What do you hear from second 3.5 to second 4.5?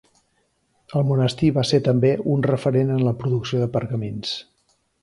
de pergamins.